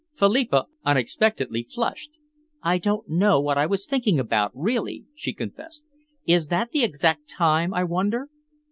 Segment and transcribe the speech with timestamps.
[0.15, 2.09] Philippa unexpectedly flushed.
[2.63, 5.85] "I don't know what I was thinking about, really," she confessed.
[6.25, 8.27] "Is that the exact time, I wonder?"